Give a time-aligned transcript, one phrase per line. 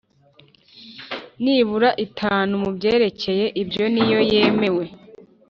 [1.43, 4.85] nibura itanu mu byerekeye ibyo niyo yemewe